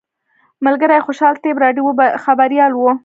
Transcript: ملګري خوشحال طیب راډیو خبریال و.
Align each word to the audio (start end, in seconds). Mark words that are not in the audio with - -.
ملګري 0.65 0.97
خوشحال 1.05 1.35
طیب 1.43 1.57
راډیو 1.63 1.83
خبریال 2.23 2.71
و. 2.75 2.83